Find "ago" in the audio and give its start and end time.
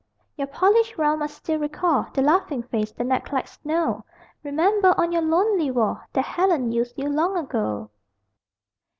7.37-7.91